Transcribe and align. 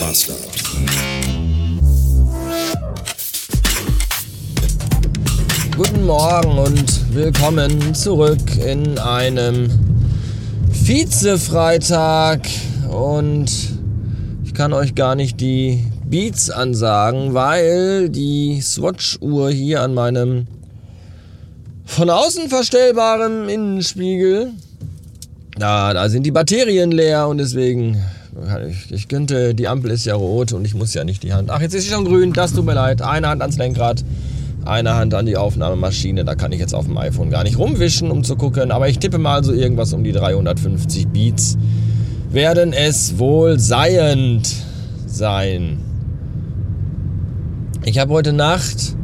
Master. 0.00 0.34
Guten 5.76 6.06
Morgen 6.06 6.58
und 6.58 7.14
willkommen 7.14 7.94
zurück 7.94 8.56
in 8.64 8.98
einem 8.98 9.70
Vize-Freitag. 10.70 12.46
Und 12.90 13.50
ich 14.44 14.54
kann 14.54 14.72
euch 14.72 14.94
gar 14.94 15.14
nicht 15.14 15.40
die 15.40 15.84
Beats 16.04 16.50
ansagen, 16.50 17.34
weil 17.34 18.08
die 18.08 18.60
Swatch-Uhr 18.60 19.50
hier 19.50 19.82
an 19.82 19.94
meinem 19.94 20.46
von 21.84 22.10
außen 22.10 22.48
verstellbaren 22.48 23.48
Innenspiegel, 23.48 24.52
da, 25.58 25.92
da 25.92 26.08
sind 26.08 26.24
die 26.24 26.30
Batterien 26.30 26.92
leer 26.92 27.26
und 27.26 27.38
deswegen 27.38 28.00
ich, 28.68 28.92
ich, 28.92 29.08
könnte, 29.08 29.54
die 29.54 29.68
Ampel 29.68 29.90
ist 29.90 30.04
ja 30.04 30.14
rot 30.14 30.52
und 30.52 30.64
ich 30.64 30.74
muss 30.74 30.94
ja 30.94 31.04
nicht 31.04 31.22
die 31.22 31.32
Hand. 31.32 31.50
Ach, 31.50 31.60
jetzt 31.60 31.74
ist 31.74 31.84
sie 31.84 31.90
schon 31.90 32.04
grün, 32.04 32.32
das 32.32 32.52
tut 32.52 32.64
mir 32.64 32.74
leid. 32.74 33.02
Eine 33.02 33.28
Hand 33.28 33.42
ans 33.42 33.56
Lenkrad, 33.56 34.04
eine 34.64 34.94
Hand 34.94 35.14
an 35.14 35.26
die 35.26 35.36
Aufnahmemaschine. 35.36 36.24
Da 36.24 36.34
kann 36.34 36.52
ich 36.52 36.60
jetzt 36.60 36.74
auf 36.74 36.86
dem 36.86 36.98
iPhone 36.98 37.30
gar 37.30 37.44
nicht 37.44 37.58
rumwischen, 37.58 38.10
um 38.10 38.24
zu 38.24 38.36
gucken. 38.36 38.70
Aber 38.70 38.88
ich 38.88 38.98
tippe 38.98 39.18
mal 39.18 39.42
so 39.44 39.52
irgendwas 39.52 39.92
um 39.92 40.04
die 40.04 40.12
350 40.12 41.08
Beats. 41.08 41.56
Werden 42.30 42.72
es 42.72 43.18
wohl 43.18 43.58
seiend 43.58 44.54
sein. 45.06 45.78
Ich 47.84 47.98
habe 47.98 48.12
heute 48.12 48.32
Nacht. 48.32 48.94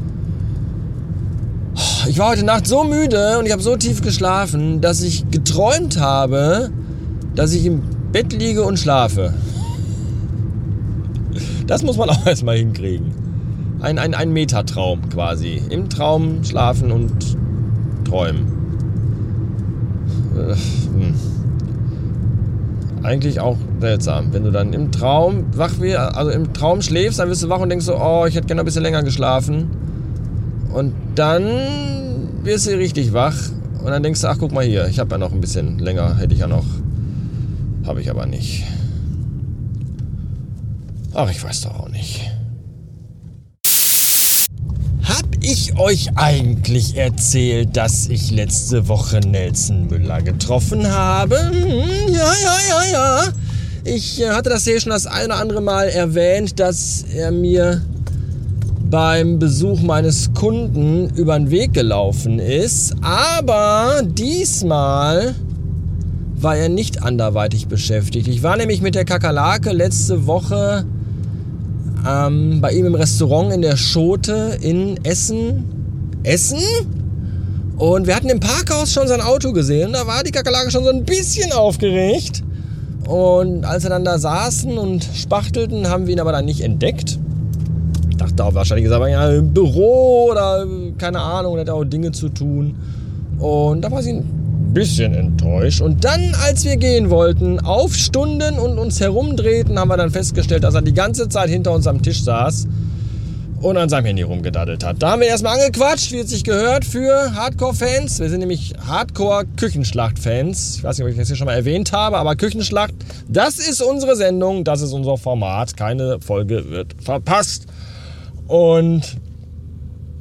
Ich 2.06 2.18
war 2.18 2.28
heute 2.28 2.44
Nacht 2.44 2.66
so 2.66 2.84
müde 2.84 3.38
und 3.38 3.46
ich 3.46 3.52
habe 3.52 3.62
so 3.62 3.76
tief 3.76 4.02
geschlafen, 4.02 4.82
dass 4.82 5.00
ich 5.00 5.30
geträumt 5.30 5.98
habe, 5.98 6.70
dass 7.34 7.52
ich 7.54 7.64
im 7.64 7.93
Bett 8.14 8.32
liege 8.32 8.62
und 8.62 8.78
schlafe. 8.78 9.34
Das 11.66 11.82
muss 11.82 11.96
man 11.96 12.08
auch 12.10 12.24
erstmal 12.24 12.58
hinkriegen. 12.58 13.10
Ein, 13.80 13.98
ein, 13.98 14.14
ein 14.14 14.32
Metatraum 14.32 15.00
quasi. 15.10 15.60
Im 15.68 15.88
Traum 15.88 16.44
schlafen 16.44 16.92
und 16.92 17.36
träumen. 18.04 18.46
Äh, 20.36 20.54
hm. 20.54 21.14
Eigentlich 23.02 23.40
auch 23.40 23.56
seltsam. 23.80 24.32
Wenn 24.32 24.44
du 24.44 24.52
dann 24.52 24.72
im 24.72 24.92
Traum 24.92 25.46
wach 25.56 25.80
wirst, 25.80 25.98
also 25.98 26.30
im 26.30 26.52
Traum 26.52 26.82
schläfst, 26.82 27.18
dann 27.18 27.28
wirst 27.28 27.42
du 27.42 27.48
wach 27.48 27.58
und 27.58 27.68
denkst 27.68 27.84
so, 27.84 27.96
oh, 27.96 28.26
ich 28.28 28.36
hätte 28.36 28.46
gerne 28.46 28.62
ein 28.62 28.64
bisschen 28.64 28.84
länger 28.84 29.02
geschlafen. 29.02 29.70
Und 30.72 30.94
dann 31.16 31.46
wirst 32.44 32.68
du 32.68 32.78
richtig 32.78 33.12
wach 33.12 33.34
und 33.80 33.90
dann 33.90 34.04
denkst 34.04 34.20
du, 34.20 34.28
ach 34.28 34.36
guck 34.38 34.52
mal 34.52 34.64
hier, 34.64 34.86
ich 34.86 35.00
habe 35.00 35.10
ja 35.10 35.18
noch 35.18 35.32
ein 35.32 35.40
bisschen 35.40 35.80
länger, 35.80 36.16
hätte 36.16 36.32
ich 36.32 36.40
ja 36.40 36.46
noch 36.46 36.64
habe 37.86 38.00
ich 38.00 38.10
aber 38.10 38.26
nicht. 38.26 38.64
Ach, 41.12 41.30
ich 41.30 41.42
weiß 41.42 41.62
doch 41.62 41.80
auch 41.80 41.88
nicht. 41.88 42.30
Hab 45.04 45.26
ich 45.42 45.78
euch 45.78 46.16
eigentlich 46.16 46.96
erzählt, 46.96 47.76
dass 47.76 48.08
ich 48.08 48.30
letzte 48.30 48.88
Woche 48.88 49.20
Nelson 49.20 49.86
Müller 49.86 50.22
getroffen 50.22 50.90
habe? 50.90 51.38
Hm, 51.38 52.12
ja, 52.12 52.32
ja, 52.42 52.56
ja, 52.68 52.92
ja. 52.92 53.22
Ich 53.84 54.20
äh, 54.20 54.30
hatte 54.30 54.48
das 54.48 54.64
hier 54.64 54.80
schon 54.80 54.90
das 54.90 55.06
eine 55.06 55.26
oder 55.26 55.36
andere 55.36 55.60
Mal 55.60 55.88
erwähnt, 55.88 56.58
dass 56.58 57.04
er 57.14 57.30
mir 57.30 57.82
beim 58.90 59.38
Besuch 59.38 59.82
meines 59.82 60.32
Kunden 60.32 61.10
über 61.16 61.38
den 61.38 61.50
Weg 61.50 61.74
gelaufen 61.74 62.38
ist. 62.38 62.94
Aber 63.02 64.02
diesmal 64.04 65.34
war 66.36 66.56
er 66.56 66.68
nicht 66.68 67.02
anderweitig 67.02 67.68
beschäftigt. 67.68 68.28
Ich 68.28 68.42
war 68.42 68.56
nämlich 68.56 68.82
mit 68.82 68.94
der 68.94 69.04
Kakerlake 69.04 69.72
letzte 69.72 70.26
Woche 70.26 70.84
ähm, 72.06 72.60
bei 72.60 72.72
ihm 72.72 72.86
im 72.86 72.94
Restaurant 72.94 73.52
in 73.52 73.62
der 73.62 73.76
Schote 73.76 74.58
in 74.60 75.02
Essen. 75.04 75.64
Essen? 76.22 76.60
Und 77.76 78.06
wir 78.06 78.14
hatten 78.14 78.28
im 78.28 78.40
Parkhaus 78.40 78.92
schon 78.92 79.08
sein 79.08 79.20
Auto 79.20 79.52
gesehen. 79.52 79.92
Da 79.92 80.06
war 80.06 80.22
die 80.22 80.30
Kakerlake 80.30 80.70
schon 80.70 80.84
so 80.84 80.90
ein 80.90 81.04
bisschen 81.04 81.52
aufgeregt. 81.52 82.42
Und 83.08 83.64
als 83.64 83.82
wir 83.82 83.90
dann 83.90 84.04
da 84.04 84.18
saßen 84.18 84.78
und 84.78 85.06
spachtelten, 85.14 85.88
haben 85.88 86.06
wir 86.06 86.14
ihn 86.14 86.20
aber 86.20 86.32
dann 86.32 86.44
nicht 86.44 86.60
entdeckt. 86.62 87.18
Ich 88.10 88.16
dachte 88.16 88.44
auch 88.44 88.54
wahrscheinlich, 88.54 88.86
ist 88.86 88.92
aber 88.92 89.08
ja 89.08 89.28
im 89.30 89.52
Büro 89.52 90.30
oder 90.30 90.66
keine 90.98 91.20
Ahnung, 91.20 91.58
hat 91.58 91.68
auch 91.68 91.84
Dinge 91.84 92.12
zu 92.12 92.28
tun. 92.28 92.76
Und 93.38 93.82
da 93.82 93.90
war 93.90 94.02
sie 94.02 94.22
bisschen 94.74 95.14
enttäuscht. 95.14 95.80
Und 95.80 96.04
dann, 96.04 96.34
als 96.44 96.64
wir 96.64 96.76
gehen 96.76 97.08
wollten, 97.08 97.60
aufstunden 97.60 98.58
und 98.58 98.78
uns 98.78 99.00
herumdrehten, 99.00 99.78
haben 99.78 99.88
wir 99.88 99.96
dann 99.96 100.10
festgestellt, 100.10 100.64
dass 100.64 100.74
er 100.74 100.82
die 100.82 100.92
ganze 100.92 101.28
Zeit 101.28 101.48
hinter 101.48 101.72
uns 101.72 101.86
am 101.86 102.02
Tisch 102.02 102.22
saß 102.22 102.66
und 103.64 103.76
an 103.78 103.88
seinem 103.88 104.04
Handy 104.06 104.22
rumgedaddelt 104.22 104.84
hat. 104.84 105.02
Da 105.02 105.12
haben 105.12 105.20
wir 105.20 105.28
erstmal 105.28 105.58
angequatscht, 105.58 106.12
wie 106.12 106.18
es 106.18 106.28
sich 106.28 106.44
gehört 106.44 106.84
für 106.84 107.34
Hardcore-Fans. 107.34 108.20
Wir 108.20 108.28
sind 108.28 108.40
nämlich 108.40 108.74
Hardcore-Küchenschlacht-Fans. 108.86 110.76
Ich 110.76 110.84
weiß 110.84 110.98
nicht, 110.98 111.04
ob 111.06 111.10
ich 111.10 111.16
das 111.16 111.28
hier 111.28 111.36
schon 111.36 111.46
mal 111.46 111.54
erwähnt 111.54 111.92
habe, 111.92 112.18
aber 112.18 112.36
Küchenschlacht, 112.36 112.94
das 113.28 113.58
ist 113.58 113.80
unsere 113.80 114.16
Sendung, 114.16 114.64
das 114.64 114.82
ist 114.82 114.92
unser 114.92 115.16
Format. 115.16 115.76
Keine 115.76 116.20
Folge 116.20 116.68
wird 116.70 116.94
verpasst. 117.00 117.66
Und 118.48 119.16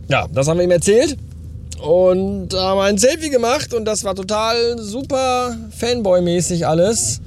ja, 0.07 0.27
das 0.33 0.47
haben 0.47 0.57
wir 0.57 0.63
ihm 0.63 0.71
erzählt. 0.71 1.17
Und 1.81 2.53
haben 2.53 2.79
ein 2.79 2.97
Selfie 2.97 3.29
gemacht 3.29 3.73
und 3.73 3.85
das 3.85 4.03
war 4.03 4.15
total 4.15 4.79
super 4.79 5.57
Fanboy-mäßig 5.79 6.65
alles. 6.65 7.21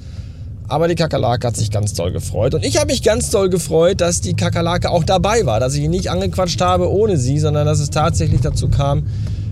Aber 0.69 0.87
die 0.87 0.95
Kakerlake 0.95 1.47
hat 1.47 1.55
sich 1.55 1.71
ganz 1.71 1.93
toll 1.93 2.11
gefreut. 2.11 2.53
Und 2.53 2.65
ich 2.65 2.77
habe 2.77 2.87
mich 2.87 3.01
ganz 3.01 3.29
toll 3.29 3.49
gefreut, 3.49 4.01
dass 4.01 4.19
die 4.19 4.33
Kakerlake 4.33 4.89
auch 4.89 5.03
dabei 5.03 5.45
war. 5.45 5.59
Dass 5.59 5.75
ich 5.75 5.83
ihn 5.83 5.91
nicht 5.91 6.11
angequatscht 6.11 6.59
habe 6.59 6.91
ohne 6.91 7.17
sie, 7.17 7.39
sondern 7.39 7.65
dass 7.65 7.79
es 7.79 7.89
tatsächlich 7.89 8.41
dazu 8.41 8.67
kam, 8.67 9.03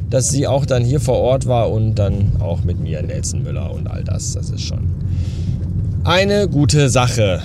dass 0.10 0.30
sie 0.30 0.46
auch 0.48 0.66
dann 0.66 0.84
hier 0.84 1.00
vor 1.00 1.20
Ort 1.20 1.48
war 1.48 1.72
und 1.72 1.96
dann 1.96 2.34
auch 2.40 2.64
mit 2.64 2.80
mir 2.80 3.02
Nelson 3.02 3.44
Müller 3.44 3.72
und 3.72 3.88
all 3.88 4.04
das. 4.04 4.34
Das 4.34 4.50
ist 4.50 4.62
schon 4.62 4.90
eine 6.04 6.48
gute 6.48 6.90
Sache. 6.90 7.42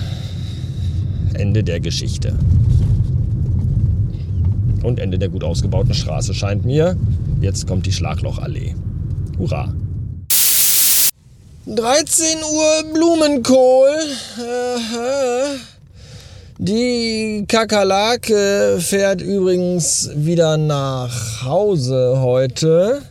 Ende 1.33 1.63
der 1.63 1.79
Geschichte. 1.79 2.33
Und 4.83 4.99
Ende 4.99 5.17
der 5.17 5.29
gut 5.29 5.43
ausgebauten 5.43 5.93
Straße 5.93 6.33
scheint 6.33 6.65
mir. 6.65 6.97
Jetzt 7.41 7.65
kommt 7.65 7.87
die 7.87 7.91
Schlaglochallee. 7.91 8.75
Hurra! 9.39 9.73
13 11.65 12.25
Uhr 12.37 12.93
Blumenkohl. 12.93 13.89
Die 16.59 17.43
Kakerlake 17.47 18.77
fährt 18.79 19.23
übrigens 19.23 20.11
wieder 20.13 20.57
nach 20.57 21.43
Hause 21.43 22.19
heute. 22.19 23.01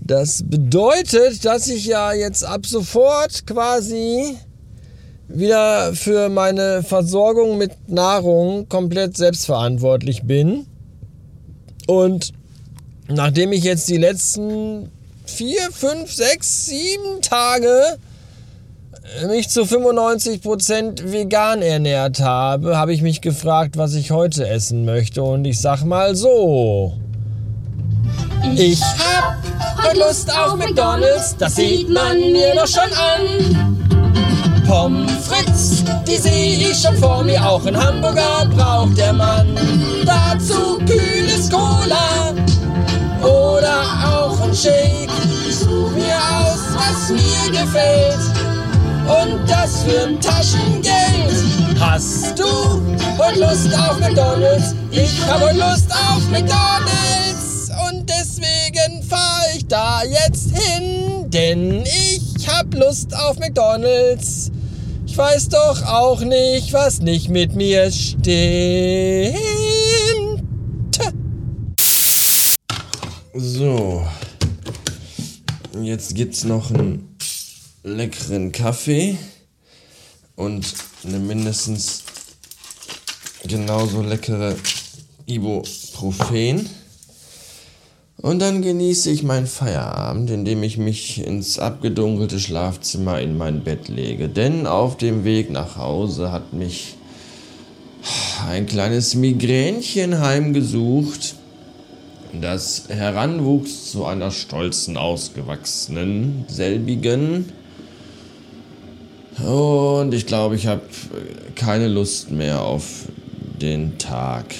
Das 0.00 0.44
bedeutet, 0.46 1.44
dass 1.44 1.66
ich 1.66 1.86
ja 1.86 2.12
jetzt 2.12 2.44
ab 2.44 2.64
sofort 2.64 3.48
quasi 3.48 4.36
wieder 5.26 5.92
für 5.94 6.28
meine 6.28 6.84
Versorgung 6.84 7.58
mit 7.58 7.88
Nahrung 7.88 8.68
komplett 8.68 9.16
selbstverantwortlich 9.16 10.22
bin. 10.22 10.66
Und 11.88 12.32
nachdem 13.10 13.52
ich 13.52 13.64
jetzt 13.64 13.88
die 13.88 13.96
letzten 13.96 14.90
vier, 15.24 15.70
fünf, 15.72 16.12
sechs, 16.12 16.66
sieben 16.66 17.22
Tage 17.22 17.98
mich 19.26 19.48
zu 19.48 19.62
95% 19.62 21.10
vegan 21.10 21.62
ernährt 21.62 22.20
habe, 22.20 22.76
habe 22.76 22.92
ich 22.92 23.02
mich 23.02 23.20
gefragt, 23.20 23.76
was 23.76 23.94
ich 23.94 24.10
heute 24.10 24.48
essen 24.48 24.84
möchte. 24.84 25.22
Und 25.22 25.44
ich 25.44 25.60
sag 25.60 25.84
mal 25.84 26.14
so. 26.14 26.94
Ich 28.56 28.80
hab 28.80 29.36
heute 29.84 29.98
Lust 29.98 30.30
auf 30.32 30.56
McDonalds, 30.56 31.36
das 31.38 31.56
sieht 31.56 31.88
man 31.88 32.18
mir 32.18 32.54
doch 32.54 32.66
schon 32.66 32.92
an. 32.92 33.80
Pommes 34.66 35.10
frites, 35.26 35.84
die 36.06 36.16
sehe 36.16 36.70
ich 36.70 36.80
schon 36.80 36.96
vor 36.96 37.24
mir, 37.24 37.44
auch 37.44 37.64
ein 37.66 37.76
Hamburger 37.76 38.48
braucht 38.54 38.96
der 38.96 39.12
Mann. 39.12 39.58
Dazu 40.06 40.78
kühles 40.86 41.50
Cola 41.50 42.19
Ich 44.62 45.56
such 45.56 45.90
mir 45.92 46.18
aus, 46.18 46.60
was 46.74 47.08
mir 47.08 47.50
gefällt 47.50 48.18
und 49.08 49.48
das 49.48 49.84
für 49.84 50.06
ein 50.06 50.20
Taschengeld. 50.20 51.80
Hast 51.80 52.38
du 52.38 52.44
heute 53.16 53.40
Lust 53.40 53.74
auf 53.74 53.98
McDonalds? 54.00 54.74
Ich 54.90 55.18
hab 55.26 55.40
heute 55.40 55.60
Lust 55.60 55.90
auf 55.90 56.28
McDonalds 56.30 57.70
und 57.88 58.06
deswegen 58.06 59.02
fahr 59.02 59.44
ich 59.56 59.66
da 59.66 60.02
jetzt 60.04 60.54
hin, 60.54 61.30
denn 61.30 61.82
ich 61.86 62.46
hab 62.46 62.74
Lust 62.74 63.16
auf 63.16 63.38
McDonalds. 63.38 64.50
Ich 65.06 65.16
weiß 65.16 65.48
doch 65.48 65.86
auch 65.86 66.20
nicht, 66.20 66.74
was 66.74 67.00
nicht 67.00 67.30
mit 67.30 67.54
mir 67.54 67.90
stimmt. 67.90 69.38
So. 73.32 74.02
Jetzt 75.78 76.16
gibt's 76.16 76.42
noch 76.42 76.72
einen 76.72 77.16
leckeren 77.84 78.50
Kaffee 78.50 79.16
und 80.34 80.66
eine 81.04 81.20
mindestens 81.20 82.02
genauso 83.46 84.02
leckere 84.02 84.56
Ibuprofen. 85.26 86.68
Und 88.16 88.40
dann 88.40 88.62
genieße 88.62 89.10
ich 89.10 89.22
meinen 89.22 89.46
Feierabend, 89.46 90.30
indem 90.30 90.64
ich 90.64 90.76
mich 90.76 91.24
ins 91.24 91.60
abgedunkelte 91.60 92.40
Schlafzimmer 92.40 93.20
in 93.20 93.38
mein 93.38 93.62
Bett 93.62 93.88
lege. 93.88 94.28
Denn 94.28 94.66
auf 94.66 94.96
dem 94.96 95.22
Weg 95.24 95.50
nach 95.50 95.76
Hause 95.76 96.32
hat 96.32 96.52
mich 96.52 96.96
ein 98.48 98.66
kleines 98.66 99.14
Migränchen 99.14 100.18
heimgesucht, 100.20 101.36
das 102.40 102.84
heranwuchs 102.88 103.90
zu 103.90 104.04
einer 104.04 104.30
stolzen, 104.30 104.96
ausgewachsenen, 104.96 106.44
selbigen. 106.48 107.46
Und 109.38 110.12
ich 110.12 110.26
glaube, 110.26 110.54
ich 110.56 110.66
habe 110.66 110.82
keine 111.54 111.88
Lust 111.88 112.30
mehr 112.30 112.62
auf 112.62 113.06
den 113.60 113.98
Tag. 113.98 114.54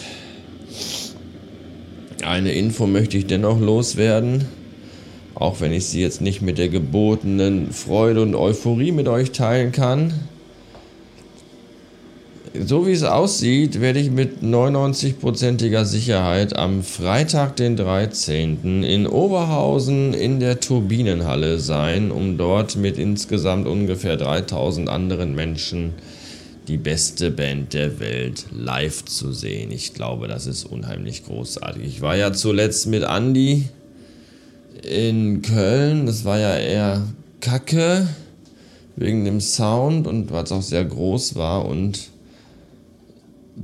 Eine 2.23 2.53
Info 2.53 2.87
möchte 2.87 3.17
ich 3.17 3.27
dennoch 3.27 3.59
loswerden, 3.59 4.47
auch 5.35 5.61
wenn 5.61 5.73
ich 5.73 5.87
sie 5.87 6.01
jetzt 6.01 6.21
nicht 6.21 6.43
mit 6.43 6.59
der 6.59 6.69
gebotenen 6.69 7.73
Freude 7.73 8.23
und 8.23 8.35
Euphorie 8.35 8.93
mit 8.93 9.09
euch 9.09 9.33
teilen 9.33 9.73
kann. 9.73 10.13
So 12.53 12.85
wie 12.85 12.91
es 12.91 13.05
aussieht, 13.05 13.81
werde 13.81 14.01
ich 14.01 14.11
mit 14.11 14.43
99%iger 14.43 15.85
Sicherheit 15.85 16.57
am 16.57 16.83
Freitag, 16.83 17.55
den 17.55 17.77
13. 17.77 18.83
in 18.83 19.07
Oberhausen 19.07 20.15
in 20.15 20.41
der 20.41 20.59
Turbinenhalle 20.59 21.61
sein, 21.61 22.11
um 22.11 22.39
dort 22.39 22.75
mit 22.75 22.99
insgesamt 22.99 23.69
ungefähr 23.69 24.17
3000 24.17 24.89
anderen 24.89 25.37
Menschen 25.37 25.95
die 26.67 26.77
beste 26.77 27.31
Band 27.31 27.73
der 27.73 28.01
Welt 28.01 28.47
live 28.51 29.05
zu 29.05 29.33
sehen. 29.33 29.71
Ich 29.71 29.95
glaube, 29.95 30.27
das 30.27 30.49
ist 30.49 30.65
unheimlich 30.65 31.25
großartig. 31.25 31.85
Ich 31.85 32.01
war 32.01 32.17
ja 32.17 32.33
zuletzt 32.33 32.89
mit 32.89 33.05
Andy 33.05 33.69
in 34.83 35.41
Köln. 35.43 36.07
Das 36.07 36.25
war 36.25 36.41
ja 36.41 36.57
eher 36.57 37.07
kacke 37.41 38.09
wegen 38.97 39.25
dem 39.25 39.41
Sound 39.41 40.09
und 40.09 40.33
weil 40.33 40.43
es 40.43 40.51
auch 40.51 40.63
sehr 40.63 40.85
groß 40.85 41.37
war. 41.37 41.65
Und 41.65 42.11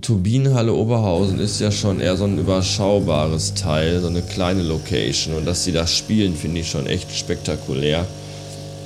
Turbinenhalle 0.00 0.74
Oberhausen 0.74 1.38
ist 1.38 1.60
ja 1.60 1.70
schon 1.70 2.00
eher 2.00 2.16
so 2.16 2.24
ein 2.24 2.38
überschaubares 2.38 3.54
Teil, 3.54 4.00
so 4.00 4.08
eine 4.08 4.22
kleine 4.22 4.62
Location. 4.62 5.34
Und 5.34 5.46
dass 5.46 5.64
sie 5.64 5.72
das 5.72 5.94
spielen, 5.94 6.36
finde 6.36 6.60
ich 6.60 6.70
schon 6.70 6.86
echt 6.86 7.14
spektakulär. 7.16 8.06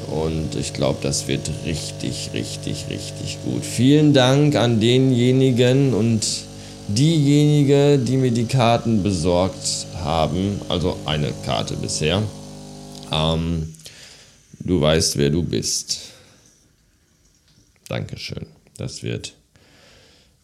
Und 0.08 0.56
ich 0.56 0.72
glaube, 0.72 0.98
das 1.02 1.26
wird 1.28 1.50
richtig, 1.64 2.30
richtig, 2.34 2.86
richtig 2.90 3.38
gut. 3.44 3.64
Vielen 3.64 4.12
Dank 4.12 4.56
an 4.56 4.80
denjenigen 4.80 5.94
und 5.94 6.26
diejenige, 6.88 7.98
die 7.98 8.16
mir 8.16 8.32
die 8.32 8.46
Karten 8.46 9.02
besorgt 9.02 9.86
haben. 10.02 10.60
Also 10.68 10.96
eine 11.06 11.32
Karte 11.44 11.76
bisher. 11.76 12.22
Ähm, 13.12 13.74
du 14.60 14.80
weißt, 14.80 15.16
wer 15.16 15.30
du 15.30 15.42
bist. 15.42 16.00
Dankeschön. 17.88 18.46
Das 18.76 19.02
wird 19.02 19.34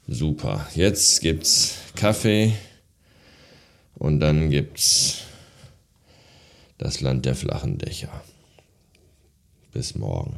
super. 0.07 0.67
Jetzt 0.75 1.21
gibt's 1.21 1.77
Kaffee 1.95 2.55
und 3.95 4.21
dann 4.21 4.51
gibt's 4.51 5.23
das 6.79 7.01
Land 7.01 7.25
der 7.25 7.35
flachen 7.35 7.79
Dächer. 7.79 8.23
Bis 9.73 9.95
morgen. 9.95 10.37